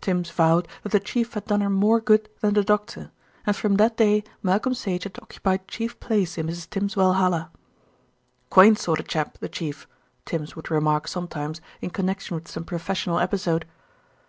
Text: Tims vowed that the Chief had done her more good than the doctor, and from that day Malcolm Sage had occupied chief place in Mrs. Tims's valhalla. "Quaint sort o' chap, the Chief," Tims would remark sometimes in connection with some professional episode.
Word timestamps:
Tims 0.00 0.28
vowed 0.32 0.66
that 0.82 0.90
the 0.90 0.98
Chief 0.98 1.34
had 1.34 1.44
done 1.44 1.60
her 1.60 1.70
more 1.70 2.00
good 2.00 2.28
than 2.40 2.54
the 2.54 2.64
doctor, 2.64 3.12
and 3.46 3.54
from 3.54 3.76
that 3.76 3.96
day 3.96 4.24
Malcolm 4.42 4.74
Sage 4.74 5.04
had 5.04 5.16
occupied 5.22 5.68
chief 5.68 6.00
place 6.00 6.36
in 6.36 6.48
Mrs. 6.48 6.68
Tims's 6.68 6.96
valhalla. 6.96 7.52
"Quaint 8.50 8.80
sort 8.80 8.98
o' 8.98 9.04
chap, 9.04 9.38
the 9.38 9.48
Chief," 9.48 9.86
Tims 10.24 10.56
would 10.56 10.68
remark 10.68 11.06
sometimes 11.06 11.60
in 11.80 11.90
connection 11.90 12.34
with 12.34 12.48
some 12.48 12.64
professional 12.64 13.20
episode. 13.20 13.66